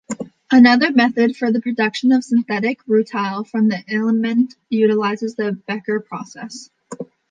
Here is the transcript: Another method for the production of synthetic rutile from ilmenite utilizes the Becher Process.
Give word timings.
Another 0.49 0.91
method 0.91 1.37
for 1.37 1.51
the 1.51 1.61
production 1.61 2.11
of 2.11 2.23
synthetic 2.23 2.83
rutile 2.87 3.47
from 3.47 3.69
ilmenite 3.69 4.55
utilizes 4.71 5.35
the 5.35 5.51
Becher 5.67 5.99
Process. 5.99 6.71